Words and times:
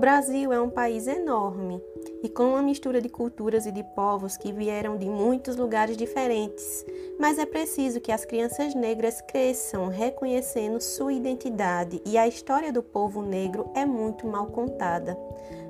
Brasil 0.00 0.50
é 0.50 0.58
um 0.58 0.70
país 0.70 1.06
enorme 1.06 1.78
e 2.22 2.28
com 2.30 2.44
uma 2.44 2.62
mistura 2.62 3.02
de 3.02 3.08
culturas 3.10 3.66
e 3.66 3.70
de 3.70 3.84
povos 3.94 4.34
que 4.34 4.50
vieram 4.50 4.96
de 4.96 5.06
muitos 5.06 5.56
lugares 5.56 5.94
diferentes, 5.94 6.86
mas 7.18 7.38
é 7.38 7.44
preciso 7.44 8.00
que 8.00 8.10
as 8.10 8.24
crianças 8.24 8.74
negras 8.74 9.20
cresçam 9.20 9.88
reconhecendo 9.88 10.80
sua 10.80 11.12
identidade 11.12 12.00
e 12.06 12.16
a 12.16 12.26
história 12.26 12.72
do 12.72 12.82
povo 12.82 13.20
negro 13.20 13.70
é 13.74 13.84
muito 13.84 14.26
mal 14.26 14.46
contada. 14.46 15.18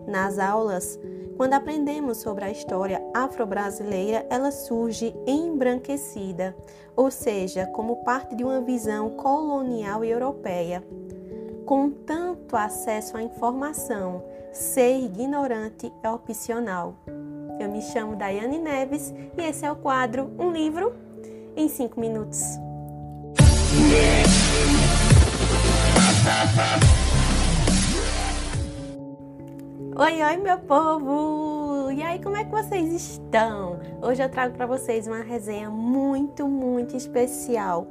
Nas 0.07 0.39
aulas, 0.39 0.97
quando 1.37 1.55
aprendemos 1.55 2.19
sobre 2.19 2.45
a 2.45 2.53
história 2.53 3.03
afro-brasileira, 3.13 4.25
ela 4.31 4.53
surge 4.53 5.13
embranquecida, 5.27 6.57
ou 6.95 7.11
seja, 7.11 7.67
como 7.67 8.05
parte 8.05 8.37
de 8.37 8.45
uma 8.45 8.61
visão 8.61 9.11
colonial 9.11 10.05
europeia. 10.05 10.85
Com 11.71 11.89
tanto 11.89 12.57
acesso 12.57 13.17
à 13.17 13.23
informação, 13.23 14.25
ser 14.53 15.05
ignorante 15.05 15.93
é 16.03 16.11
opcional. 16.11 16.97
Eu 17.61 17.71
me 17.71 17.81
chamo 17.81 18.17
Daiane 18.17 18.59
Neves 18.59 19.15
e 19.39 19.41
esse 19.41 19.65
é 19.65 19.71
o 19.71 19.77
quadro 19.77 20.33
Um 20.37 20.51
Livro 20.51 20.93
em 21.57 21.69
5 21.69 22.01
Minutos. 22.01 22.41
Oi, 29.97 30.23
oi, 30.25 30.37
meu 30.39 30.59
povo! 30.59 31.93
E 31.93 32.03
aí, 32.03 32.21
como 32.21 32.37
é 32.37 32.43
que 32.43 32.51
vocês 32.51 32.93
estão? 32.93 33.79
Hoje 34.03 34.21
eu 34.21 34.29
trago 34.29 34.57
para 34.57 34.67
vocês 34.67 35.07
uma 35.07 35.23
resenha 35.23 35.71
muito, 35.71 36.49
muito 36.49 36.97
especial. 36.97 37.87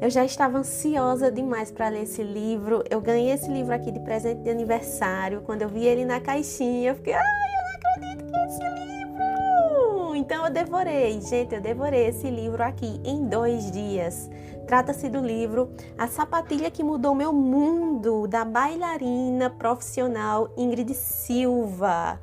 Eu 0.00 0.08
já 0.08 0.24
estava 0.24 0.56
ansiosa 0.56 1.30
demais 1.30 1.70
para 1.70 1.90
ler 1.90 2.04
esse 2.04 2.22
livro. 2.22 2.82
Eu 2.88 3.02
ganhei 3.02 3.34
esse 3.34 3.50
livro 3.50 3.74
aqui 3.74 3.92
de 3.92 4.00
presente 4.00 4.40
de 4.40 4.48
aniversário. 4.48 5.42
Quando 5.42 5.60
eu 5.60 5.68
vi 5.68 5.84
ele 5.84 6.06
na 6.06 6.18
caixinha, 6.18 6.92
eu 6.92 6.94
fiquei, 6.94 7.12
ai, 7.12 7.22
eu 7.22 7.62
não 7.62 8.14
acredito 8.14 8.30
que 8.30 8.34
é 8.34 8.46
esse 8.46 8.62
livro! 8.62 10.16
Então 10.16 10.46
eu 10.46 10.50
devorei, 10.50 11.20
gente, 11.20 11.54
eu 11.54 11.60
devorei 11.60 12.06
esse 12.06 12.30
livro 12.30 12.62
aqui 12.62 12.98
em 13.04 13.26
dois 13.26 13.70
dias. 13.70 14.30
Trata-se 14.66 15.06
do 15.10 15.20
livro 15.20 15.70
A 15.98 16.06
Sapatilha 16.06 16.70
que 16.70 16.82
Mudou 16.82 17.14
Meu 17.14 17.30
Mundo, 17.30 18.26
da 18.26 18.42
bailarina 18.42 19.50
profissional 19.50 20.50
Ingrid 20.56 20.94
Silva. 20.94 22.18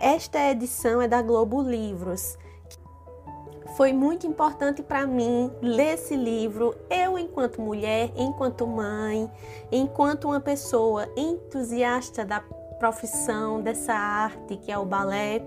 Esta 0.00 0.38
edição 0.52 1.02
é 1.02 1.08
da 1.08 1.20
Globo 1.20 1.60
Livros 1.60 2.38
foi 3.76 3.92
muito 3.92 4.26
importante 4.26 4.82
para 4.82 5.06
mim 5.06 5.50
ler 5.60 5.94
esse 5.94 6.16
livro, 6.16 6.74
eu 6.90 7.18
enquanto 7.18 7.60
mulher, 7.60 8.10
enquanto 8.16 8.66
mãe, 8.66 9.30
enquanto 9.70 10.26
uma 10.26 10.40
pessoa 10.40 11.08
entusiasta 11.16 12.24
da 12.24 12.40
profissão, 12.78 13.60
dessa 13.60 13.92
arte 13.92 14.56
que 14.56 14.70
é 14.70 14.78
o 14.78 14.84
balé. 14.84 15.42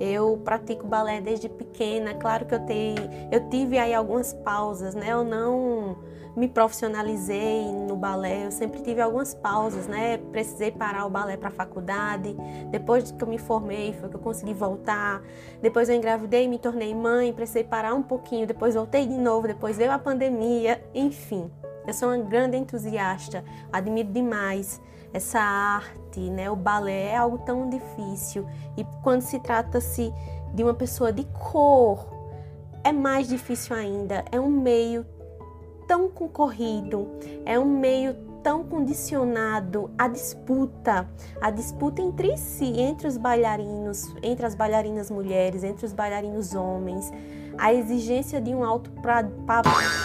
Eu 0.00 0.40
pratico 0.44 0.86
balé 0.86 1.20
desde 1.20 1.48
pequena, 1.48 2.14
claro 2.14 2.46
que 2.46 2.54
eu, 2.54 2.66
te, 2.66 2.94
eu 3.30 3.48
tive 3.48 3.78
aí 3.78 3.94
algumas 3.94 4.32
pausas, 4.32 4.94
né? 4.94 5.12
Eu 5.12 5.24
não 5.24 5.96
me 6.36 6.48
profissionalizei 6.48 7.70
no 7.70 7.96
balé, 7.96 8.46
eu 8.46 8.50
sempre 8.50 8.82
tive 8.82 9.00
algumas 9.00 9.34
pausas, 9.34 9.86
né? 9.86 10.18
Precisei 10.32 10.72
parar 10.72 11.06
o 11.06 11.10
balé 11.10 11.36
para 11.36 11.48
a 11.48 11.52
faculdade. 11.52 12.36
Depois 12.70 13.12
que 13.12 13.22
eu 13.22 13.28
me 13.28 13.38
formei, 13.38 13.92
foi 13.92 14.08
que 14.08 14.16
eu 14.16 14.20
consegui 14.20 14.52
voltar. 14.52 15.22
Depois 15.62 15.88
eu 15.88 15.94
engravidei, 15.94 16.48
me 16.48 16.58
tornei 16.58 16.92
mãe, 16.92 17.32
precisei 17.32 17.62
parar 17.62 17.94
um 17.94 18.02
pouquinho, 18.02 18.46
depois 18.46 18.74
voltei 18.74 19.06
de 19.06 19.16
novo, 19.16 19.46
depois 19.46 19.76
veio 19.76 19.92
a 19.92 19.98
pandemia, 19.98 20.82
enfim. 20.92 21.50
Eu 21.86 21.94
sou 21.94 22.08
uma 22.08 22.18
grande 22.18 22.56
entusiasta, 22.56 23.44
admiro 23.72 24.10
demais 24.10 24.80
essa 25.14 25.38
arte, 25.38 26.20
né? 26.28 26.50
O 26.50 26.56
balé 26.56 27.12
é 27.12 27.16
algo 27.16 27.38
tão 27.38 27.70
difícil 27.70 28.44
e 28.76 28.84
quando 29.02 29.22
se 29.22 29.38
trata-se 29.38 30.12
de 30.52 30.62
uma 30.62 30.74
pessoa 30.74 31.12
de 31.12 31.24
cor, 31.24 32.06
é 32.82 32.92
mais 32.92 33.28
difícil 33.28 33.76
ainda. 33.76 34.24
É 34.32 34.40
um 34.40 34.50
meio 34.50 35.06
tão 35.86 36.08
concorrido, 36.08 37.08
é 37.46 37.58
um 37.58 37.64
meio 37.64 38.14
tão 38.42 38.64
condicionado 38.64 39.90
à 39.96 40.08
disputa, 40.08 41.08
a 41.40 41.50
disputa 41.50 42.02
entre 42.02 42.36
si, 42.36 42.78
entre 42.78 43.06
os 43.06 43.16
bailarinos, 43.16 44.14
entre 44.22 44.44
as 44.44 44.54
bailarinas 44.54 45.10
mulheres, 45.10 45.62
entre 45.62 45.86
os 45.86 45.92
bailarinos 45.92 46.54
homens, 46.54 47.10
a 47.56 47.72
exigência 47.72 48.40
de 48.40 48.54
um 48.54 48.64
alto, 48.64 48.90
pra, 49.00 49.24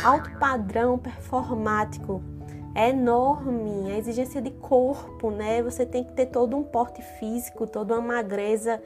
alto 0.03 0.31
padrão 0.37 0.97
performático 0.97 2.21
é 2.75 2.89
enorme, 2.89 3.91
a 3.91 3.97
exigência 3.97 4.41
de 4.41 4.51
corpo, 4.51 5.31
né? 5.31 5.61
Você 5.63 5.85
tem 5.85 6.03
que 6.03 6.13
ter 6.13 6.27
todo 6.27 6.55
um 6.55 6.63
porte 6.63 7.01
físico, 7.19 7.67
toda 7.67 7.93
uma 7.95 8.15
magreza 8.15 8.81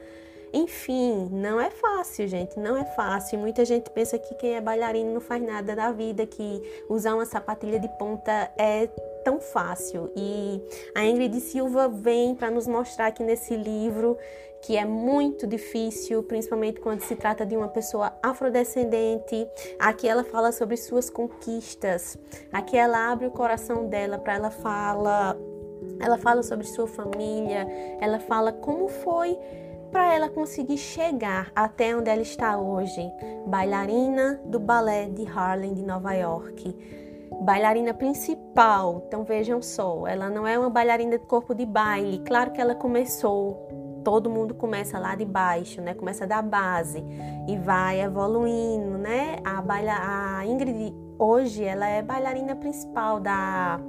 enfim, 0.56 1.28
não 1.32 1.60
é 1.60 1.68
fácil, 1.68 2.28
gente, 2.28 2.60
não 2.60 2.76
é 2.76 2.84
fácil. 2.84 3.40
Muita 3.40 3.64
gente 3.64 3.90
pensa 3.90 4.16
que 4.16 4.36
quem 4.36 4.54
é 4.54 4.60
bailarino 4.60 5.12
não 5.14 5.20
faz 5.20 5.42
nada 5.42 5.74
da 5.74 5.90
vida, 5.90 6.24
que 6.24 6.62
usar 6.88 7.16
uma 7.16 7.26
sapatilha 7.26 7.80
de 7.80 7.88
ponta 7.98 8.30
é 8.56 8.86
tão 9.24 9.40
fácil. 9.40 10.12
E 10.14 10.62
a 10.94 11.04
Ingrid 11.04 11.40
Silva 11.40 11.88
vem 11.88 12.36
para 12.36 12.52
nos 12.52 12.68
mostrar 12.68 13.08
aqui 13.08 13.24
nesse 13.24 13.56
livro 13.56 14.16
que 14.64 14.78
é 14.78 14.84
muito 14.84 15.46
difícil, 15.46 16.22
principalmente 16.22 16.80
quando 16.80 17.00
se 17.00 17.14
trata 17.14 17.44
de 17.44 17.54
uma 17.54 17.68
pessoa 17.68 18.14
afrodescendente. 18.22 19.46
Aqui 19.78 20.08
ela 20.08 20.24
fala 20.24 20.52
sobre 20.52 20.78
suas 20.78 21.10
conquistas. 21.10 22.16
Aqui 22.50 22.74
ela 22.74 23.12
abre 23.12 23.26
o 23.26 23.30
coração 23.30 23.86
dela 23.86 24.16
para 24.16 24.34
ela 24.34 24.50
fala, 24.50 25.36
ela 26.00 26.16
fala 26.16 26.42
sobre 26.42 26.66
sua 26.66 26.86
família, 26.86 27.66
ela 28.00 28.18
fala 28.18 28.52
como 28.52 28.88
foi 28.88 29.38
para 29.92 30.14
ela 30.14 30.30
conseguir 30.30 30.78
chegar 30.78 31.52
até 31.54 31.94
onde 31.94 32.08
ela 32.08 32.22
está 32.22 32.58
hoje, 32.58 33.02
bailarina 33.46 34.40
do 34.46 34.58
balé 34.58 35.10
de 35.10 35.26
Harlem 35.28 35.74
de 35.74 35.82
Nova 35.82 36.14
York. 36.14 36.74
Bailarina 37.42 37.92
principal, 37.92 39.04
então 39.06 39.24
vejam 39.24 39.60
só, 39.60 40.06
ela 40.06 40.30
não 40.30 40.46
é 40.46 40.58
uma 40.58 40.70
bailarina 40.70 41.18
de 41.18 41.26
corpo 41.26 41.54
de 41.54 41.66
baile. 41.66 42.20
Claro 42.20 42.52
que 42.52 42.60
ela 42.60 42.74
começou, 42.74 43.83
todo 44.04 44.28
mundo 44.30 44.54
começa 44.54 44.98
lá 44.98 45.14
de 45.14 45.24
baixo, 45.24 45.80
né? 45.80 45.94
Começa 45.94 46.26
da 46.26 46.42
base 46.42 47.02
e 47.48 47.56
vai 47.56 48.00
evoluindo, 48.00 48.98
né? 48.98 49.38
A, 49.44 49.60
baila, 49.62 49.94
a 50.38 50.46
Ingrid 50.46 50.94
hoje 51.18 51.64
ela 51.64 51.88
é 51.88 52.02
bailarina 52.02 52.54
principal 52.54 53.18
da 53.18 53.80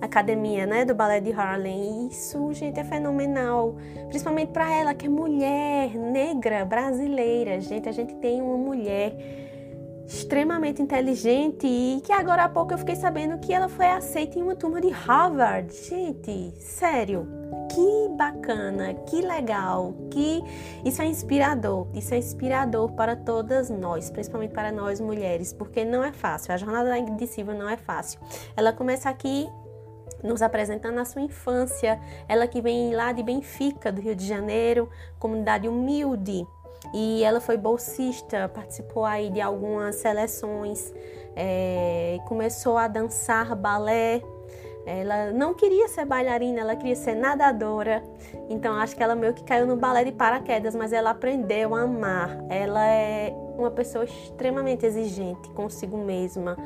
academia, 0.00 0.66
né, 0.66 0.84
do 0.84 0.94
balé 0.94 1.20
de 1.20 1.32
Harlem. 1.32 2.06
E 2.06 2.08
isso, 2.08 2.52
gente, 2.52 2.78
é 2.78 2.84
fenomenal, 2.84 3.76
principalmente 4.08 4.50
para 4.50 4.72
ela 4.72 4.94
que 4.94 5.06
é 5.06 5.08
mulher 5.08 5.94
negra 5.96 6.64
brasileira. 6.64 7.60
Gente, 7.60 7.88
a 7.88 7.92
gente 7.92 8.14
tem 8.16 8.42
uma 8.42 8.56
mulher 8.56 9.14
extremamente 10.06 10.82
inteligente 10.82 11.66
e 11.66 12.00
que 12.04 12.12
agora 12.12 12.44
há 12.44 12.48
pouco 12.48 12.74
eu 12.74 12.78
fiquei 12.78 12.96
sabendo 12.96 13.38
que 13.38 13.52
ela 13.52 13.68
foi 13.68 13.86
aceita 13.86 14.38
em 14.38 14.42
uma 14.42 14.56
turma 14.56 14.80
de 14.80 14.90
Harvard. 14.90 15.72
Gente, 15.72 16.52
sério, 16.58 17.26
que 17.74 18.08
bacana, 18.16 18.94
que 18.94 19.22
legal, 19.22 19.94
que 20.10 20.42
isso 20.84 21.00
é 21.00 21.06
inspirador. 21.06 21.86
Isso 21.94 22.12
é 22.14 22.18
inspirador 22.18 22.92
para 22.92 23.16
todas 23.16 23.70
nós, 23.70 24.10
principalmente 24.10 24.52
para 24.52 24.70
nós 24.70 25.00
mulheres, 25.00 25.52
porque 25.52 25.84
não 25.84 26.04
é 26.04 26.12
fácil. 26.12 26.52
A 26.52 26.56
jornada 26.56 26.90
da 26.90 26.98
Ingrid 26.98 27.26
Silva 27.26 27.54
não 27.54 27.68
é 27.68 27.76
fácil. 27.76 28.20
Ela 28.56 28.72
começa 28.72 29.08
aqui 29.08 29.48
nos 30.22 30.42
apresentando 30.42 30.98
a 30.98 31.04
sua 31.04 31.22
infância, 31.22 32.00
ela 32.28 32.46
que 32.46 32.60
vem 32.60 32.94
lá 32.94 33.10
de 33.12 33.22
Benfica, 33.22 33.90
do 33.90 34.00
Rio 34.00 34.14
de 34.14 34.26
Janeiro, 34.26 34.88
comunidade 35.18 35.66
humilde, 35.66 36.46
e 36.94 37.24
ela 37.24 37.40
foi 37.40 37.56
bolsista, 37.56 38.48
participou 38.48 39.04
aí 39.04 39.30
de 39.30 39.40
algumas 39.40 39.96
seleções, 39.96 40.92
é, 41.34 42.18
começou 42.26 42.76
a 42.76 42.88
dançar 42.88 43.54
balé. 43.56 44.22
Ela 44.84 45.30
não 45.32 45.54
queria 45.54 45.88
ser 45.88 46.04
bailarina, 46.04 46.60
ela 46.60 46.76
queria 46.76 46.96
ser 46.96 47.14
nadadora. 47.14 48.02
Então 48.48 48.74
acho 48.74 48.96
que 48.96 49.02
ela 49.02 49.14
meio 49.14 49.32
que 49.32 49.44
caiu 49.44 49.66
no 49.66 49.76
balé 49.76 50.04
de 50.04 50.12
paraquedas, 50.12 50.74
mas 50.74 50.92
ela 50.92 51.10
aprendeu 51.10 51.74
a 51.74 51.82
amar. 51.82 52.36
Ela 52.48 52.84
é 52.86 53.32
uma 53.56 53.70
pessoa 53.70 54.04
extremamente 54.04 54.84
exigente 54.84 55.48
consigo 55.50 55.96
mesma. 55.96 56.56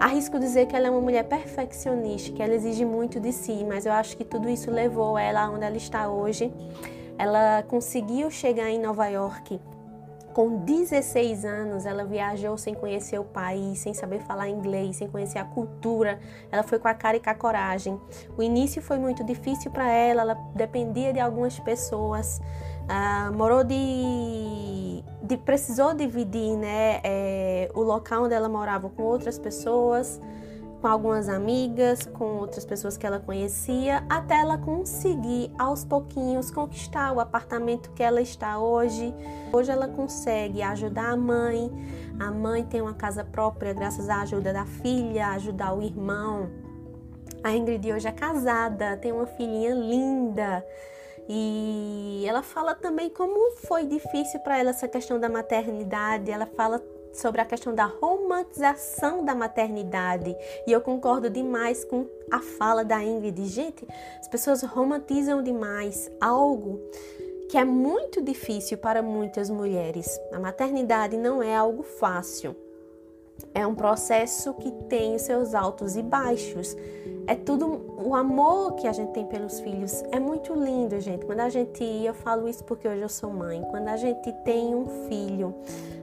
Arrisco 0.00 0.38
dizer 0.38 0.66
que 0.66 0.76
ela 0.76 0.88
é 0.88 0.90
uma 0.90 1.00
mulher 1.00 1.24
perfeccionista, 1.24 2.32
que 2.32 2.42
ela 2.42 2.54
exige 2.54 2.84
muito 2.84 3.18
de 3.18 3.32
si, 3.32 3.64
mas 3.66 3.86
eu 3.86 3.92
acho 3.92 4.16
que 4.16 4.24
tudo 4.24 4.48
isso 4.48 4.70
levou 4.70 5.16
ela 5.16 5.48
onde 5.48 5.64
ela 5.64 5.76
está 5.76 6.08
hoje. 6.08 6.52
Ela 7.16 7.62
conseguiu 7.62 8.30
chegar 8.30 8.68
em 8.68 8.78
Nova 8.78 9.06
York 9.06 9.60
com 10.34 10.58
16 10.58 11.44
anos, 11.44 11.86
ela 11.86 12.04
viajou 12.04 12.58
sem 12.58 12.74
conhecer 12.74 13.18
o 13.20 13.24
país, 13.24 13.78
sem 13.78 13.94
saber 13.94 14.20
falar 14.20 14.48
inglês, 14.48 14.96
sem 14.96 15.08
conhecer 15.08 15.38
a 15.38 15.44
cultura. 15.44 16.18
Ela 16.50 16.64
foi 16.64 16.78
com 16.80 16.88
a 16.88 16.92
cara 16.92 17.16
e 17.16 17.20
com 17.20 17.30
a 17.30 17.34
coragem. 17.34 17.98
O 18.36 18.42
início 18.42 18.82
foi 18.82 18.98
muito 18.98 19.22
difícil 19.22 19.70
para 19.70 19.88
ela, 19.88 20.22
ela 20.22 20.34
dependia 20.54 21.12
de 21.12 21.20
algumas 21.20 21.58
pessoas. 21.60 22.40
Uh, 22.82 23.32
morou 23.32 23.62
de, 23.62 25.04
de, 25.22 25.36
precisou 25.38 25.94
dividir 25.94 26.56
né, 26.56 27.00
é, 27.04 27.70
o 27.72 27.80
local 27.80 28.24
onde 28.24 28.34
ela 28.34 28.48
morava 28.48 28.90
com 28.90 29.04
outras 29.04 29.38
pessoas 29.38 30.20
com 30.84 30.88
algumas 30.88 31.30
amigas, 31.30 32.04
com 32.04 32.36
outras 32.36 32.62
pessoas 32.62 32.98
que 32.98 33.06
ela 33.06 33.18
conhecia, 33.18 34.04
até 34.06 34.40
ela 34.40 34.58
conseguir 34.58 35.50
aos 35.58 35.82
pouquinhos 35.82 36.50
conquistar 36.50 37.10
o 37.10 37.20
apartamento 37.20 37.90
que 37.92 38.02
ela 38.02 38.20
está 38.20 38.58
hoje. 38.58 39.14
Hoje 39.50 39.70
ela 39.70 39.88
consegue 39.88 40.60
ajudar 40.60 41.08
a 41.08 41.16
mãe. 41.16 41.72
A 42.20 42.30
mãe 42.30 42.62
tem 42.62 42.82
uma 42.82 42.92
casa 42.92 43.24
própria 43.24 43.72
graças 43.72 44.10
à 44.10 44.20
ajuda 44.20 44.52
da 44.52 44.66
filha, 44.66 45.28
ajudar 45.28 45.72
o 45.72 45.80
irmão. 45.80 46.50
A 47.42 47.50
Ingrid 47.52 47.90
hoje 47.90 48.06
é 48.06 48.12
casada, 48.12 48.98
tem 48.98 49.10
uma 49.10 49.24
filhinha 49.24 49.74
linda. 49.74 50.62
E 51.26 52.26
ela 52.28 52.42
fala 52.42 52.74
também 52.74 53.08
como 53.08 53.52
foi 53.66 53.86
difícil 53.86 54.38
para 54.40 54.58
ela 54.58 54.68
essa 54.68 54.86
questão 54.86 55.18
da 55.18 55.30
maternidade. 55.30 56.30
Ela 56.30 56.44
fala 56.44 56.78
sobre 57.14 57.40
a 57.40 57.44
questão 57.44 57.74
da 57.74 57.86
romantização 57.86 59.24
da 59.24 59.34
maternidade. 59.34 60.36
E 60.66 60.72
eu 60.72 60.80
concordo 60.80 61.30
demais 61.30 61.84
com 61.84 62.06
a 62.30 62.40
fala 62.40 62.84
da 62.84 63.02
Ingrid. 63.02 63.46
Gente, 63.46 63.86
as 64.20 64.28
pessoas 64.28 64.62
romantizam 64.62 65.42
demais 65.42 66.10
algo 66.20 66.80
que 67.48 67.58
é 67.58 67.64
muito 67.64 68.20
difícil 68.22 68.78
para 68.78 69.02
muitas 69.02 69.48
mulheres. 69.48 70.18
A 70.32 70.40
maternidade 70.40 71.16
não 71.16 71.42
é 71.42 71.54
algo 71.54 71.82
fácil. 71.82 72.63
É 73.52 73.66
um 73.66 73.74
processo 73.74 74.54
que 74.54 74.70
tem 74.88 75.18
seus 75.18 75.54
altos 75.54 75.96
e 75.96 76.02
baixos. 76.02 76.76
É 77.26 77.34
tudo 77.34 77.94
o 77.98 78.14
amor 78.14 78.74
que 78.74 78.86
a 78.86 78.92
gente 78.92 79.12
tem 79.12 79.24
pelos 79.24 79.58
filhos 79.60 80.02
é 80.12 80.20
muito 80.20 80.52
lindo, 80.52 81.00
gente. 81.00 81.24
Quando 81.24 81.40
a 81.40 81.48
gente, 81.48 81.82
eu 81.82 82.12
falo 82.12 82.48
isso 82.48 82.62
porque 82.64 82.86
hoje 82.86 83.00
eu 83.00 83.08
sou 83.08 83.30
mãe. 83.30 83.62
Quando 83.70 83.88
a 83.88 83.96
gente 83.96 84.30
tem 84.44 84.74
um 84.74 85.08
filho, 85.08 85.54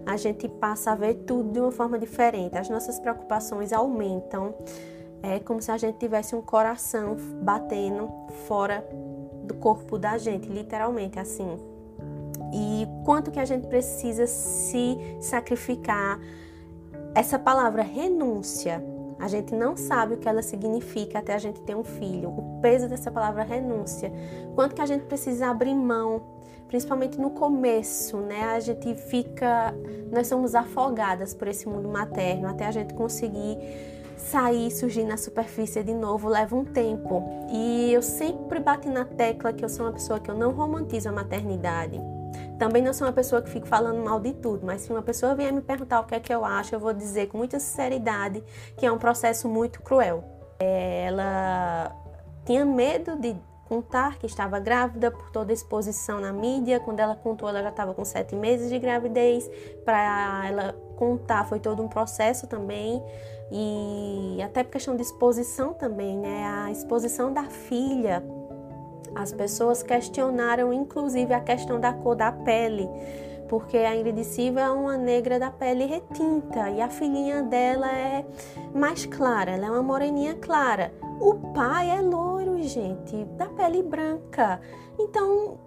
a 0.05 0.17
gente 0.17 0.47
passa 0.47 0.91
a 0.91 0.95
ver 0.95 1.13
tudo 1.25 1.51
de 1.51 1.59
uma 1.59 1.71
forma 1.71 1.99
diferente. 1.99 2.57
As 2.57 2.69
nossas 2.69 2.99
preocupações 2.99 3.71
aumentam. 3.71 4.53
É 5.21 5.39
como 5.39 5.61
se 5.61 5.71
a 5.71 5.77
gente 5.77 5.99
tivesse 5.99 6.35
um 6.35 6.41
coração 6.41 7.15
batendo 7.43 8.09
fora 8.47 8.83
do 9.43 9.53
corpo 9.53 9.99
da 9.99 10.17
gente, 10.17 10.49
literalmente 10.49 11.19
assim. 11.19 11.59
E 12.51 12.87
quanto 13.05 13.29
que 13.29 13.39
a 13.39 13.45
gente 13.45 13.67
precisa 13.67 14.25
se 14.25 14.97
sacrificar. 15.19 16.19
Essa 17.13 17.37
palavra 17.37 17.81
renúncia, 17.81 18.81
a 19.19 19.27
gente 19.27 19.53
não 19.53 19.75
sabe 19.75 20.15
o 20.15 20.17
que 20.17 20.27
ela 20.27 20.41
significa 20.41 21.19
até 21.19 21.33
a 21.33 21.37
gente 21.37 21.59
ter 21.61 21.75
um 21.75 21.83
filho. 21.83 22.29
O 22.29 22.59
peso 22.61 22.87
dessa 22.87 23.11
palavra 23.11 23.43
renúncia. 23.43 24.11
Quanto 24.55 24.73
que 24.73 24.81
a 24.81 24.85
gente 24.85 25.05
precisa 25.05 25.47
abrir 25.47 25.75
mão, 25.75 26.21
principalmente 26.67 27.19
no 27.19 27.31
começo, 27.31 28.17
né? 28.17 28.43
A 28.45 28.59
gente 28.61 28.95
fica, 28.95 29.75
nós 30.11 30.27
somos 30.27 30.55
afogadas 30.55 31.33
por 31.33 31.49
esse 31.49 31.67
mundo 31.67 31.89
materno 31.89 32.47
até 32.47 32.65
a 32.65 32.71
gente 32.71 32.93
conseguir 32.93 33.57
sair, 34.15 34.71
surgir 34.71 35.03
na 35.03 35.17
superfície 35.17 35.83
de 35.83 35.93
novo, 35.93 36.29
leva 36.29 36.55
um 36.55 36.63
tempo. 36.63 37.23
E 37.51 37.91
eu 37.91 38.01
sempre 38.01 38.59
bati 38.59 38.87
na 38.87 39.03
tecla 39.03 39.51
que 39.51 39.65
eu 39.65 39.69
sou 39.69 39.85
uma 39.85 39.91
pessoa 39.91 40.19
que 40.19 40.31
eu 40.31 40.35
não 40.35 40.51
romantizo 40.51 41.09
a 41.09 41.11
maternidade. 41.11 41.99
Também 42.57 42.81
não 42.81 42.93
sou 42.93 43.07
uma 43.07 43.13
pessoa 43.13 43.41
que 43.41 43.49
fica 43.49 43.65
falando 43.65 44.03
mal 44.03 44.19
de 44.19 44.33
tudo, 44.33 44.65
mas 44.65 44.81
se 44.81 44.91
uma 44.91 45.01
pessoa 45.01 45.35
vier 45.35 45.51
me 45.51 45.61
perguntar 45.61 45.99
o 46.01 46.05
que 46.05 46.15
é 46.15 46.19
que 46.19 46.33
eu 46.33 46.45
acho, 46.45 46.75
eu 46.75 46.79
vou 46.79 46.93
dizer 46.93 47.27
com 47.27 47.37
muita 47.37 47.59
sinceridade 47.59 48.43
que 48.77 48.85
é 48.85 48.91
um 48.91 48.97
processo 48.97 49.47
muito 49.47 49.81
cruel. 49.81 50.23
É, 50.59 51.05
ela 51.07 51.95
tinha 52.45 52.65
medo 52.65 53.15
de 53.15 53.35
contar 53.71 54.19
que 54.19 54.25
estava 54.25 54.59
grávida 54.59 55.09
por 55.09 55.31
toda 55.31 55.51
a 55.51 55.53
exposição 55.53 56.19
na 56.19 56.33
mídia. 56.33 56.79
Quando 56.81 56.99
ela 56.99 57.15
contou, 57.15 57.47
ela 57.47 57.63
já 57.63 57.69
estava 57.69 57.93
com 57.93 58.03
sete 58.03 58.35
meses 58.35 58.69
de 58.69 58.77
gravidez. 58.77 59.49
Para 59.85 60.45
ela 60.45 60.75
contar, 60.97 61.45
foi 61.45 61.57
todo 61.57 61.81
um 61.81 61.87
processo 61.87 62.47
também. 62.47 63.01
E 63.49 64.41
até 64.43 64.61
por 64.61 64.71
questão 64.71 64.95
de 64.95 65.01
exposição 65.01 65.73
também, 65.73 66.17
né? 66.17 66.45
A 66.65 66.71
exposição 66.71 67.33
da 67.33 67.45
filha 67.45 68.21
as 69.15 69.31
pessoas 69.31 69.83
questionaram 69.83 70.71
inclusive 70.73 71.33
a 71.33 71.39
questão 71.39 71.79
da 71.79 71.93
cor 71.93 72.15
da 72.15 72.31
pele, 72.31 72.89
porque 73.47 73.77
a 73.77 73.95
Ingrid 73.95 74.23
Silva 74.23 74.61
é 74.61 74.69
uma 74.69 74.95
negra 74.97 75.37
da 75.37 75.51
pele 75.51 75.85
retinta 75.85 76.69
e 76.69 76.79
a 76.79 76.87
filhinha 76.87 77.43
dela 77.43 77.91
é 77.91 78.25
mais 78.73 79.05
clara, 79.05 79.51
ela 79.51 79.67
é 79.67 79.69
uma 79.69 79.83
moreninha 79.83 80.35
clara. 80.35 80.93
O 81.19 81.35
pai 81.53 81.89
é 81.89 82.01
loiro, 82.01 82.63
gente, 82.63 83.25
da 83.37 83.47
pele 83.47 83.83
branca. 83.83 84.61
Então, 84.97 85.57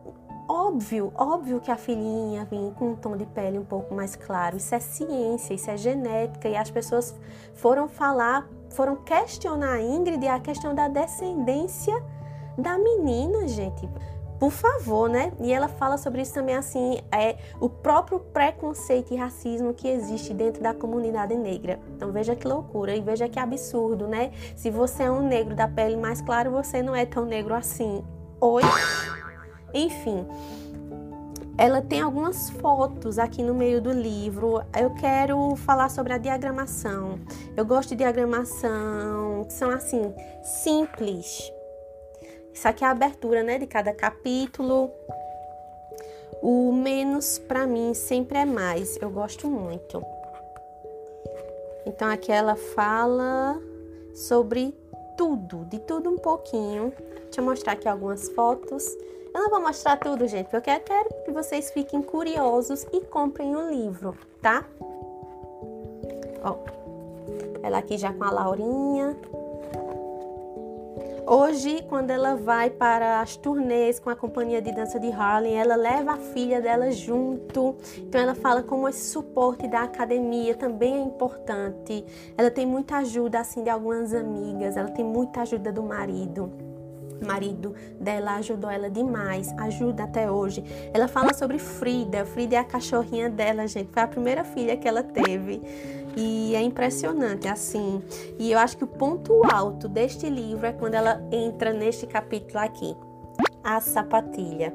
óbvio, 0.49 1.12
óbvio 1.14 1.61
que 1.61 1.70
a 1.70 1.76
filhinha 1.76 2.46
vem 2.46 2.73
com 2.73 2.93
um 2.93 2.96
tom 2.96 3.17
de 3.17 3.26
pele 3.26 3.58
um 3.58 3.64
pouco 3.64 3.94
mais 3.94 4.17
claro. 4.17 4.56
Isso 4.56 4.75
é 4.75 4.81
ciência, 4.81 5.52
isso 5.52 5.70
é 5.70 5.76
genética 5.76 6.49
e 6.49 6.56
as 6.56 6.70
pessoas 6.70 7.14
foram 7.52 7.87
falar, 7.87 8.49
foram 8.70 8.96
questionar 8.96 9.75
a 9.75 9.82
Ingrid 9.82 10.26
a 10.26 10.41
questão 10.41 10.75
da 10.75 10.88
descendência 10.88 11.94
da 12.56 12.78
menina, 12.78 13.46
gente. 13.48 13.88
Por 14.38 14.50
favor, 14.50 15.08
né? 15.08 15.32
E 15.40 15.52
ela 15.52 15.68
fala 15.68 15.96
sobre 15.96 16.20
isso 16.20 16.34
também 16.34 16.56
assim, 16.56 16.98
é 17.10 17.36
o 17.60 17.68
próprio 17.68 18.18
preconceito 18.18 19.14
e 19.14 19.16
racismo 19.16 19.72
que 19.72 19.88
existe 19.88 20.34
dentro 20.34 20.62
da 20.62 20.74
comunidade 20.74 21.34
negra. 21.34 21.78
Então 21.96 22.10
veja 22.12 22.34
que 22.34 22.46
loucura 22.46 22.94
e 22.94 23.00
veja 23.00 23.28
que 23.28 23.38
absurdo, 23.38 24.08
né? 24.08 24.32
Se 24.56 24.70
você 24.70 25.04
é 25.04 25.10
um 25.10 25.26
negro 25.26 25.54
da 25.54 25.68
pele 25.68 25.96
mais 25.96 26.20
clara, 26.20 26.50
você 26.50 26.82
não 26.82 26.94
é 26.94 27.06
tão 27.06 27.24
negro 27.24 27.54
assim. 27.54 28.04
Oi? 28.40 28.62
Enfim, 29.72 30.26
ela 31.56 31.80
tem 31.80 32.00
algumas 32.00 32.50
fotos 32.50 33.18
aqui 33.18 33.42
no 33.42 33.54
meio 33.54 33.80
do 33.80 33.92
livro. 33.92 34.60
Eu 34.76 34.90
quero 34.90 35.54
falar 35.56 35.88
sobre 35.88 36.12
a 36.12 36.18
diagramação. 36.18 37.20
Eu 37.56 37.64
gosto 37.64 37.90
de 37.90 37.96
diagramação 37.96 39.44
que 39.44 39.52
são 39.52 39.70
assim, 39.70 40.12
simples, 40.42 41.52
isso 42.54 42.68
aqui 42.68 42.84
é 42.84 42.86
a 42.86 42.92
abertura, 42.92 43.42
né, 43.42 43.58
de 43.58 43.66
cada 43.66 43.92
capítulo. 43.92 44.90
O 46.40 46.72
menos 46.72 47.38
para 47.38 47.66
mim 47.66 47.92
sempre 47.94 48.38
é 48.38 48.44
mais. 48.44 48.96
Eu 49.02 49.10
gosto 49.10 49.48
muito. 49.48 50.02
Então 51.84 52.08
aqui 52.08 52.30
ela 52.30 52.54
fala 52.54 53.60
sobre 54.14 54.72
tudo, 55.16 55.64
de 55.64 55.80
tudo 55.80 56.08
um 56.08 56.16
pouquinho. 56.16 56.92
Deixa 57.24 57.40
eu 57.40 57.44
mostrar 57.44 57.72
aqui 57.72 57.88
algumas 57.88 58.28
fotos. 58.30 58.86
Eu 59.34 59.42
não 59.42 59.50
vou 59.50 59.60
mostrar 59.60 59.96
tudo, 59.96 60.28
gente, 60.28 60.48
porque 60.48 60.70
eu 60.70 60.80
quero 60.80 61.08
que 61.24 61.32
vocês 61.32 61.72
fiquem 61.72 62.00
curiosos 62.00 62.86
e 62.92 63.00
comprem 63.00 63.56
o 63.56 63.68
livro, 63.68 64.16
tá? 64.40 64.64
Ó, 66.44 66.58
ela 67.64 67.78
aqui 67.78 67.98
já 67.98 68.12
com 68.12 68.22
a 68.22 68.30
Laurinha, 68.30 69.17
Hoje, 71.26 71.82
quando 71.88 72.10
ela 72.10 72.36
vai 72.36 72.69
para 72.69 73.22
as 73.22 73.34
turnês 73.34 73.98
com 73.98 74.10
a 74.10 74.16
companhia 74.16 74.60
de 74.60 74.70
dança 74.70 75.00
de 75.00 75.10
Harlem, 75.10 75.54
ela 75.54 75.74
leva 75.74 76.12
a 76.12 76.16
filha 76.19 76.60
dela 76.60 76.90
junto. 76.93 77.74
Então, 77.96 78.20
ela 78.20 78.34
fala 78.34 78.62
como 78.62 78.86
esse 78.86 79.10
suporte 79.10 79.66
da 79.66 79.84
academia 79.84 80.54
também 80.54 80.96
é 80.96 81.00
importante. 81.00 82.04
Ela 82.36 82.50
tem 82.50 82.66
muita 82.66 82.98
ajuda 82.98 83.40
assim 83.40 83.62
de 83.62 83.70
algumas 83.70 84.12
amigas, 84.12 84.76
ela 84.76 84.90
tem 84.90 85.04
muita 85.04 85.40
ajuda 85.40 85.72
do 85.72 85.82
marido. 85.82 86.73
Marido 87.24 87.74
dela 88.00 88.36
ajudou 88.36 88.70
ela 88.70 88.90
demais, 88.90 89.52
ajuda 89.58 90.04
até 90.04 90.31
hoje. 90.31 90.64
Ela 90.93 91.08
fala 91.08 91.34
sobre 91.34 91.58
Frida. 91.58 92.24
Frida 92.24 92.56
é 92.56 92.58
a 92.58 92.64
cachorrinha 92.64 93.28
dela, 93.31 93.66
gente. 93.66 93.90
Foi 93.93 94.02
a 94.02 94.08
primeira 94.08 94.44
filha 94.44 94.76
que 94.76 94.86
ela 94.86 95.02
teve. 95.02 95.60
E 96.16 96.54
é 96.54 96.62
impressionante, 96.62 97.48
assim. 97.48 98.02
E 98.38 98.52
eu 98.52 98.58
acho 98.58 98.76
que 98.76 98.84
o 98.84 98.88
ponto 98.88 99.43
alto 99.50 99.88
deste 99.88 100.28
livro 100.28 100.66
é 100.66 100.72
quando 100.72 100.94
ela 100.94 101.20
entra 101.32 101.72
neste 101.72 102.06
capítulo 102.06 102.60
aqui, 102.60 102.96
a 103.62 103.81
sapatilha. 103.81 104.72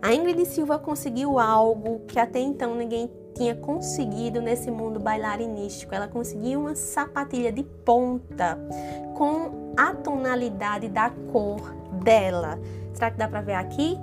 A 0.00 0.12
Ingrid 0.12 0.44
Silva 0.46 0.78
conseguiu 0.78 1.38
algo 1.38 2.00
que 2.08 2.18
até 2.18 2.40
então 2.40 2.74
ninguém 2.74 3.08
tinha 3.34 3.54
conseguido 3.54 4.40
nesse 4.40 4.70
mundo 4.70 4.98
bailarinístico. 4.98 5.94
Ela 5.94 6.08
conseguiu 6.08 6.60
uma 6.60 6.74
sapatilha 6.74 7.52
de 7.52 7.62
ponta 7.62 8.58
com 9.14 9.61
a 9.76 9.94
tonalidade 9.94 10.88
da 10.88 11.10
cor 11.32 11.72
dela. 11.92 12.58
Será 12.94 13.10
que 13.10 13.18
dá 13.18 13.28
para 13.28 13.40
ver 13.40 13.54
aqui? 13.54 13.98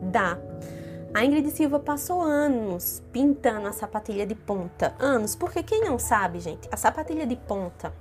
Dá. 0.00 0.38
A 1.14 1.24
Ingrid 1.24 1.50
Silva 1.50 1.78
passou 1.78 2.22
anos 2.22 3.02
pintando 3.12 3.68
a 3.68 3.72
sapatilha 3.72 4.26
de 4.26 4.34
ponta. 4.34 4.94
Anos, 4.98 5.36
porque 5.36 5.62
quem 5.62 5.84
não 5.84 5.98
sabe, 5.98 6.40
gente, 6.40 6.68
a 6.72 6.76
sapatilha 6.76 7.26
de 7.26 7.36
ponta, 7.36 7.92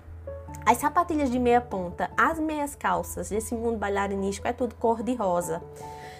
as 0.66 0.78
sapatilhas 0.78 1.30
de 1.30 1.38
meia 1.38 1.60
ponta, 1.60 2.10
as 2.16 2.40
meias 2.40 2.76
calças 2.76 3.30
desse 3.30 3.54
mundo 3.54 3.78
bailarinístico 3.78 4.48
é 4.48 4.54
tudo 4.54 4.76
cor 4.76 5.04
de 5.04 5.14
rosa. 5.14 5.62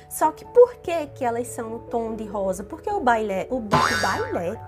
Só 0.10 0.32
que 0.32 0.44
por 0.44 0.76
que, 0.76 1.08
que 1.08 1.24
elas 1.24 1.48
são 1.48 1.70
no 1.70 1.80
tom 1.80 2.16
de 2.16 2.26
rosa? 2.26 2.64
Porque 2.64 2.90
o 2.90 3.00
baile, 3.00 3.48
o, 3.50 3.58
o 3.58 3.62
baile, 3.62 4.60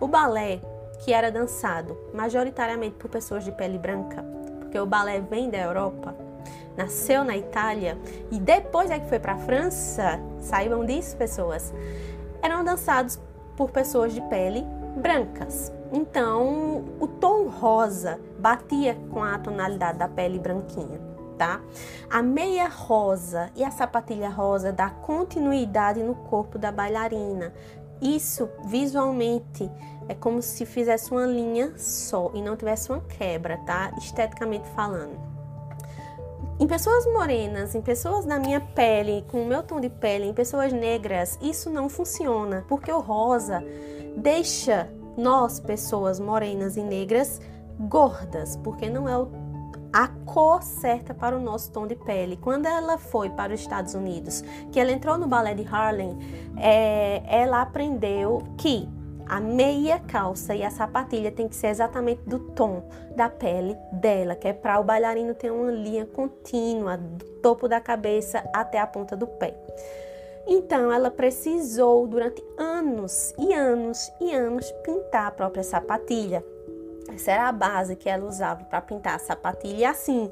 o 0.00 0.08
balé 0.08 0.60
que 1.04 1.12
era 1.12 1.30
dançado 1.30 1.98
majoritariamente 2.14 2.96
por 2.96 3.10
pessoas 3.10 3.44
de 3.44 3.52
pele 3.52 3.78
branca, 3.78 4.24
porque 4.66 4.78
o 4.78 4.86
balé 4.86 5.20
vem 5.20 5.48
da 5.48 5.58
Europa, 5.58 6.14
nasceu 6.76 7.24
na 7.24 7.36
Itália 7.36 7.96
e 8.30 8.38
depois 8.38 8.90
é 8.90 8.98
que 8.98 9.08
foi 9.08 9.18
para 9.18 9.34
a 9.34 9.38
França, 9.38 10.20
saibam 10.40 10.84
disso, 10.84 11.16
pessoas, 11.16 11.72
eram 12.42 12.64
dançados 12.64 13.18
por 13.56 13.70
pessoas 13.70 14.12
de 14.12 14.20
pele 14.22 14.64
brancas. 14.96 15.72
Então, 15.92 16.84
o 16.98 17.06
tom 17.06 17.48
rosa 17.48 18.20
batia 18.38 18.96
com 19.12 19.22
a 19.22 19.38
tonalidade 19.38 19.98
da 19.98 20.08
pele 20.08 20.38
branquinha, 20.38 21.00
tá? 21.38 21.60
A 22.10 22.20
meia 22.22 22.68
rosa 22.68 23.50
e 23.54 23.62
a 23.62 23.70
sapatilha 23.70 24.28
rosa 24.28 24.72
dá 24.72 24.90
continuidade 24.90 26.02
no 26.02 26.14
corpo 26.14 26.58
da 26.58 26.72
bailarina. 26.72 27.54
Isso 28.00 28.48
visualmente 28.64 29.70
é 30.08 30.14
como 30.14 30.42
se 30.42 30.64
fizesse 30.64 31.10
uma 31.10 31.26
linha 31.26 31.72
só 31.76 32.30
e 32.34 32.42
não 32.42 32.56
tivesse 32.56 32.90
uma 32.90 33.00
quebra, 33.00 33.58
tá? 33.66 33.92
Esteticamente 33.98 34.68
falando. 34.68 35.18
Em 36.58 36.66
pessoas 36.66 37.04
morenas, 37.06 37.74
em 37.74 37.82
pessoas 37.82 38.24
da 38.24 38.38
minha 38.38 38.60
pele, 38.60 39.24
com 39.28 39.42
o 39.42 39.46
meu 39.46 39.62
tom 39.62 39.78
de 39.78 39.90
pele, 39.90 40.26
em 40.26 40.32
pessoas 40.32 40.72
negras, 40.72 41.38
isso 41.42 41.68
não 41.68 41.88
funciona, 41.88 42.64
porque 42.66 42.90
o 42.90 43.00
rosa 43.00 43.62
deixa 44.16 44.88
nós, 45.18 45.60
pessoas 45.60 46.18
morenas 46.18 46.76
e 46.76 46.82
negras, 46.82 47.40
gordas, 47.78 48.56
porque 48.56 48.88
não 48.88 49.06
é 49.06 49.18
o, 49.18 49.28
a 49.96 50.08
cor 50.26 50.62
certa 50.62 51.14
para 51.14 51.34
o 51.34 51.40
nosso 51.40 51.72
tom 51.72 51.86
de 51.86 51.96
pele. 51.96 52.36
Quando 52.36 52.66
ela 52.66 52.98
foi 52.98 53.30
para 53.30 53.54
os 53.54 53.60
Estados 53.60 53.94
Unidos, 53.94 54.44
que 54.70 54.78
ela 54.78 54.92
entrou 54.92 55.16
no 55.16 55.26
balé 55.26 55.54
de 55.54 55.66
Harlem, 55.66 56.18
é, 56.58 57.22
ela 57.26 57.62
aprendeu 57.62 58.42
que 58.58 58.86
a 59.26 59.40
meia 59.40 59.98
calça 59.98 60.54
e 60.54 60.62
a 60.62 60.68
sapatilha 60.68 61.32
tem 61.32 61.48
que 61.48 61.56
ser 61.56 61.68
exatamente 61.68 62.20
do 62.26 62.38
tom 62.38 62.86
da 63.16 63.30
pele 63.30 63.74
dela, 63.90 64.34
que 64.34 64.48
é 64.48 64.52
para 64.52 64.78
o 64.78 64.84
bailarino 64.84 65.32
ter 65.32 65.50
uma 65.50 65.70
linha 65.70 66.04
contínua 66.04 66.98
do 66.98 67.24
topo 67.40 67.66
da 67.66 67.80
cabeça 67.80 68.44
até 68.52 68.78
a 68.78 68.86
ponta 68.86 69.16
do 69.16 69.26
pé. 69.26 69.56
Então 70.46 70.92
ela 70.92 71.10
precisou 71.10 72.06
durante 72.06 72.44
anos 72.58 73.32
e 73.38 73.54
anos 73.54 74.12
e 74.20 74.30
anos 74.34 74.70
pintar 74.84 75.28
a 75.28 75.30
própria 75.30 75.64
sapatilha. 75.64 76.44
Essa 77.16 77.32
era 77.32 77.48
a 77.48 77.52
base 77.52 77.96
que 77.96 78.08
ela 78.08 78.26
usava 78.26 78.64
para 78.64 78.80
pintar 78.80 79.16
a 79.16 79.18
sapatilha. 79.18 79.76
E 79.76 79.84
assim, 79.84 80.30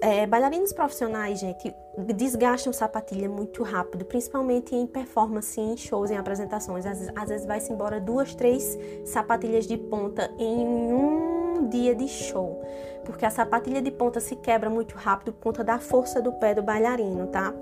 é, 0.00 0.26
bailarinos 0.26 0.72
profissionais, 0.72 1.38
gente, 1.38 1.72
desgastam 2.16 2.72
sapatilha 2.72 3.28
muito 3.28 3.62
rápido, 3.62 4.04
principalmente 4.04 4.74
em 4.74 4.86
performance, 4.86 5.60
em 5.60 5.76
shows, 5.76 6.10
em 6.10 6.16
apresentações. 6.16 6.86
Às, 6.86 7.08
às 7.14 7.28
vezes 7.28 7.46
vai-se 7.46 7.72
embora 7.72 8.00
duas, 8.00 8.34
três 8.34 8.78
sapatilhas 9.04 9.66
de 9.66 9.76
ponta 9.76 10.30
em 10.38 10.66
um 10.92 11.68
dia 11.68 11.94
de 11.94 12.08
show, 12.08 12.62
porque 13.04 13.24
a 13.24 13.30
sapatilha 13.30 13.80
de 13.80 13.90
ponta 13.90 14.20
se 14.20 14.34
quebra 14.36 14.68
muito 14.68 14.96
rápido 14.96 15.32
por 15.32 15.42
conta 15.42 15.62
da 15.62 15.78
força 15.78 16.20
do 16.20 16.32
pé 16.32 16.54
do 16.54 16.62
bailarino, 16.62 17.26
tá? 17.28 17.54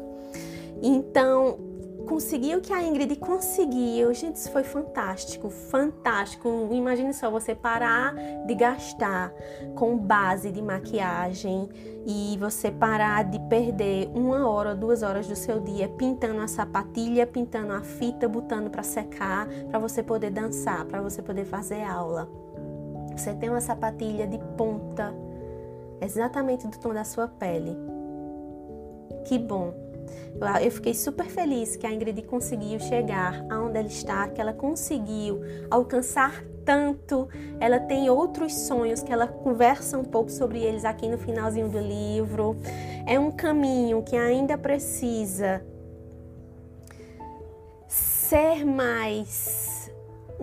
Então, 0.83 1.59
conseguiu 2.02 2.61
que 2.61 2.73
a 2.73 2.82
Ingrid 2.82 3.16
conseguiu. 3.16 4.12
Gente, 4.14 4.37
isso 4.37 4.50
foi 4.50 4.62
fantástico, 4.62 5.50
fantástico. 5.50 6.68
Imagine 6.71 7.12
só 7.12 7.30
você 7.30 7.54
parar 7.54 8.14
de 8.47 8.54
gastar 8.54 9.32
com 9.75 9.97
base 9.97 10.50
de 10.50 10.62
maquiagem 10.62 11.68
e 12.06 12.37
você 12.38 12.71
parar 12.71 13.25
de 13.25 13.38
perder 13.49 14.11
uma 14.14 14.49
hora, 14.49 14.75
duas 14.75 15.02
horas 15.02 15.26
do 15.26 15.37
seu 15.37 15.61
dia 15.61 15.88
pintando 15.88 16.40
a 16.40 16.49
sapatilha, 16.49 17.26
pintando 17.26 17.73
a 17.73 17.82
fita, 17.82 18.28
botando 18.28 18.71
para 18.71 18.82
secar, 18.82 19.49
para 19.71 19.78
você 19.78 20.02
poder 20.02 20.30
dançar, 20.30 20.85
para 20.85 21.00
você 21.00 21.23
poder 21.23 21.44
fazer 21.44 21.82
aula. 21.82 22.28
Você 23.16 23.35
tem 23.35 23.50
uma 23.50 23.61
sapatilha 23.61 24.26
de 24.26 24.38
ponta, 24.56 25.14
exatamente 26.00 26.66
do 26.66 26.78
tom 26.78 26.94
da 26.94 27.04
sua 27.04 27.28
pele. 27.28 27.76
Que 29.26 29.38
bom. 29.38 29.82
Eu 30.62 30.71
fiquei 30.71 30.94
super 30.94 31.26
feliz 31.26 31.76
que 31.76 31.87
a 31.87 31.92
Ingrid 31.92 32.23
conseguiu 32.23 32.80
chegar 32.80 33.44
aonde 33.50 33.78
ela 33.78 33.87
está, 33.87 34.28
que 34.28 34.40
ela 34.40 34.52
conseguiu 34.52 35.40
alcançar 35.71 36.44
tanto. 36.64 37.28
Ela 37.61 37.78
tem 37.78 38.11
outros 38.11 38.52
sonhos 38.52 39.02
que 39.02 39.12
ela 39.12 39.26
conversa 39.26 39.99
um 39.99 40.04
pouco 40.04 40.30
sobre 40.30 40.61
eles 40.61 40.85
aqui 40.85 41.09
no 41.09 41.18
finalzinho 41.18 41.68
do 41.68 41.78
livro. 41.78 42.56
É 43.06 43.18
um 43.18 43.30
caminho 43.30 44.02
que 44.02 44.16
ainda 44.16 44.59
precisa 44.59 45.64
ser 47.87 48.64
mais 48.64 49.72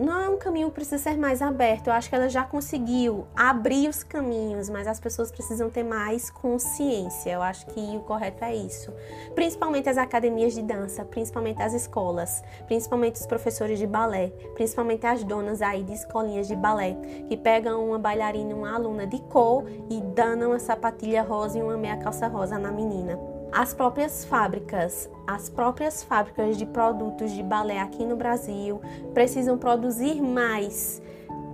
não 0.00 0.18
é 0.18 0.28
um 0.30 0.38
caminho 0.38 0.68
que 0.68 0.74
precisa 0.74 0.96
ser 0.96 1.18
mais 1.18 1.42
aberto. 1.42 1.88
Eu 1.88 1.92
acho 1.92 2.08
que 2.08 2.14
ela 2.14 2.28
já 2.28 2.42
conseguiu 2.42 3.26
abrir 3.36 3.88
os 3.88 4.02
caminhos, 4.02 4.70
mas 4.70 4.86
as 4.86 4.98
pessoas 4.98 5.30
precisam 5.30 5.68
ter 5.68 5.82
mais 5.82 6.30
consciência. 6.30 7.30
Eu 7.30 7.42
acho 7.42 7.66
que 7.66 7.80
o 7.96 8.00
correto 8.00 8.42
é 8.42 8.54
isso. 8.54 8.92
Principalmente 9.34 9.88
as 9.90 9.98
academias 9.98 10.54
de 10.54 10.62
dança, 10.62 11.04
principalmente 11.04 11.60
as 11.60 11.74
escolas, 11.74 12.42
principalmente 12.66 13.16
os 13.16 13.26
professores 13.26 13.78
de 13.78 13.86
balé, 13.86 14.32
principalmente 14.54 15.06
as 15.06 15.22
donas 15.22 15.60
aí 15.60 15.82
de 15.82 15.92
escolinhas 15.92 16.48
de 16.48 16.56
balé, 16.56 16.96
que 17.28 17.36
pegam 17.36 17.86
uma 17.86 17.98
bailarina, 17.98 18.54
uma 18.54 18.74
aluna 18.74 19.06
de 19.06 19.20
cor 19.24 19.64
e 19.90 20.00
danam 20.00 20.50
uma 20.50 20.58
sapatilha 20.58 21.22
rosa 21.22 21.58
e 21.58 21.62
uma 21.62 21.76
meia 21.76 21.98
calça 21.98 22.26
rosa 22.26 22.58
na 22.58 22.72
menina 22.72 23.29
as 23.52 23.74
próprias 23.74 24.24
fábricas, 24.24 25.10
as 25.26 25.48
próprias 25.48 26.02
fábricas 26.02 26.56
de 26.56 26.66
produtos 26.66 27.32
de 27.32 27.42
balé 27.42 27.80
aqui 27.80 28.04
no 28.04 28.16
Brasil 28.16 28.80
precisam 29.12 29.58
produzir 29.58 30.20
mais 30.20 31.02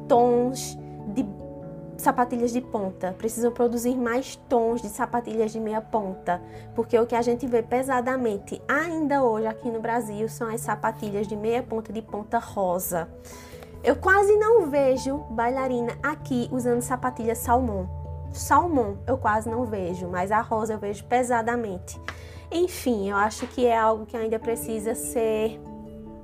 tons 0.08 0.78
de 1.08 1.24
sapatilhas 1.96 2.52
de 2.52 2.60
ponta, 2.60 3.14
precisam 3.16 3.50
produzir 3.50 3.96
mais 3.96 4.36
tons 4.48 4.82
de 4.82 4.88
sapatilhas 4.88 5.50
de 5.50 5.58
meia 5.58 5.80
ponta, 5.80 6.42
porque 6.74 6.98
o 6.98 7.06
que 7.06 7.14
a 7.14 7.22
gente 7.22 7.46
vê 7.46 7.62
pesadamente 7.62 8.60
ainda 8.68 9.24
hoje 9.24 9.46
aqui 9.46 9.70
no 9.70 9.80
Brasil 9.80 10.28
são 10.28 10.48
as 10.48 10.60
sapatilhas 10.60 11.26
de 11.26 11.34
meia 11.34 11.62
ponta 11.62 11.92
de 11.92 12.02
ponta 12.02 12.38
rosa. 12.38 13.08
Eu 13.82 13.96
quase 13.96 14.36
não 14.36 14.68
vejo 14.68 15.18
bailarina 15.30 15.96
aqui 16.02 16.48
usando 16.52 16.82
sapatilha 16.82 17.34
salmão. 17.34 18.05
Salmão 18.32 18.98
eu 19.06 19.16
quase 19.16 19.48
não 19.48 19.64
vejo, 19.64 20.08
mas 20.08 20.30
a 20.30 20.40
rosa 20.40 20.74
eu 20.74 20.78
vejo 20.78 21.04
pesadamente. 21.04 22.00
Enfim, 22.50 23.10
eu 23.10 23.16
acho 23.16 23.46
que 23.46 23.66
é 23.66 23.76
algo 23.76 24.06
que 24.06 24.16
ainda 24.16 24.38
precisa 24.38 24.94
ser. 24.94 25.60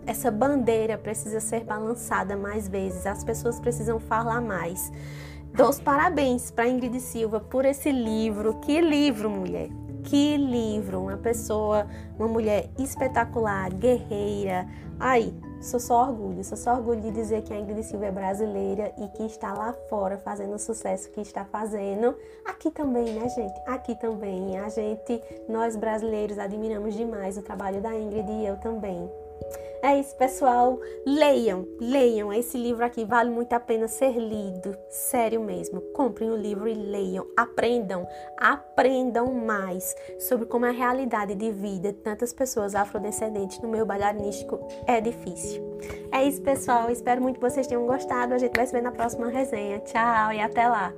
Essa 0.06 0.30
bandeira 0.30 0.98
precisa 0.98 1.40
ser 1.40 1.64
balançada 1.64 2.36
mais 2.36 2.68
vezes, 2.68 3.06
as 3.06 3.22
pessoas 3.22 3.60
precisam 3.60 4.00
falar 4.00 4.40
mais. 4.40 4.92
Dou 5.54 5.68
os 5.68 5.78
parabéns 5.78 6.50
para 6.50 6.68
Ingrid 6.68 6.98
Silva 6.98 7.38
por 7.38 7.64
esse 7.64 7.92
livro. 7.92 8.54
Que 8.60 8.80
livro, 8.80 9.28
mulher! 9.28 9.68
Que 10.04 10.36
livro! 10.36 11.02
Uma 11.02 11.18
pessoa, 11.18 11.86
uma 12.18 12.26
mulher 12.26 12.70
espetacular, 12.78 13.72
guerreira. 13.72 14.66
Ai, 14.98 15.32
Sou 15.62 15.78
só 15.78 16.02
orgulho, 16.02 16.42
sou 16.42 16.58
só 16.58 16.74
orgulho 16.74 17.00
de 17.00 17.12
dizer 17.12 17.42
que 17.42 17.54
a 17.54 17.56
Ingrid 17.56 17.84
Silva 17.84 18.06
é 18.06 18.10
brasileira 18.10 18.92
e 18.98 19.06
que 19.16 19.22
está 19.22 19.54
lá 19.54 19.72
fora 19.88 20.18
fazendo 20.18 20.56
o 20.56 20.58
sucesso 20.58 21.08
que 21.10 21.20
está 21.20 21.44
fazendo. 21.44 22.16
Aqui 22.44 22.68
também, 22.68 23.14
né, 23.14 23.28
gente? 23.28 23.54
Aqui 23.64 23.94
também. 23.94 24.58
A 24.58 24.68
gente, 24.68 25.22
nós 25.48 25.76
brasileiros, 25.76 26.36
admiramos 26.36 26.94
demais 26.94 27.38
o 27.38 27.42
trabalho 27.42 27.80
da 27.80 27.94
Ingrid 27.94 28.28
e 28.28 28.44
eu 28.44 28.56
também. 28.56 29.08
É 29.82 29.98
isso, 29.98 30.14
pessoal. 30.16 30.80
Leiam, 31.04 31.66
leiam. 31.80 32.32
Esse 32.32 32.56
livro 32.56 32.84
aqui 32.84 33.04
vale 33.04 33.30
muito 33.30 33.52
a 33.52 33.58
pena 33.58 33.88
ser 33.88 34.12
lido. 34.12 34.76
Sério 34.88 35.40
mesmo. 35.40 35.80
Comprem 35.92 36.30
o 36.30 36.36
livro 36.36 36.68
e 36.68 36.74
leiam. 36.74 37.26
Aprendam, 37.36 38.06
aprendam 38.38 39.34
mais 39.34 39.92
sobre 40.20 40.46
como 40.46 40.66
a 40.66 40.70
realidade 40.70 41.34
de 41.34 41.50
vida 41.50 41.92
de 41.92 41.98
tantas 41.98 42.32
pessoas 42.32 42.76
afrodescendentes 42.76 43.58
no 43.60 43.68
meio 43.68 43.84
bailarinístico 43.84 44.60
é 44.86 45.00
difícil. 45.00 45.60
É 46.12 46.22
isso, 46.22 46.40
pessoal. 46.42 46.88
Espero 46.88 47.20
muito 47.20 47.40
que 47.40 47.50
vocês 47.50 47.66
tenham 47.66 47.84
gostado. 47.84 48.34
A 48.34 48.38
gente 48.38 48.54
vai 48.54 48.64
se 48.64 48.72
ver 48.72 48.82
na 48.82 48.92
próxima 48.92 49.28
resenha. 49.28 49.80
Tchau 49.80 50.32
e 50.32 50.40
até 50.40 50.68
lá. 50.68 50.92